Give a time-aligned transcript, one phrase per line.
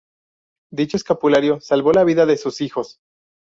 [0.73, 2.99] Dicho escapulario salvó la vida de sus hijos.